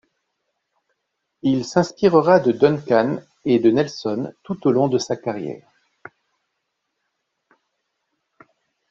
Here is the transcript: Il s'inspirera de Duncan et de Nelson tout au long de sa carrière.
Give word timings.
Il 1.43 1.63
s'inspirera 1.63 2.39
de 2.39 2.51
Duncan 2.51 3.21
et 3.45 3.59
de 3.59 3.69
Nelson 3.69 4.33
tout 4.41 4.65
au 4.65 4.71
long 4.71 4.87
de 4.87 4.97
sa 4.97 5.15
carrière. 5.15 5.69